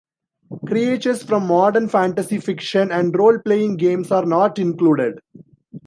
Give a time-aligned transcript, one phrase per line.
[0.65, 5.19] Creatures from modern fantasy fiction and role-playing games are not included.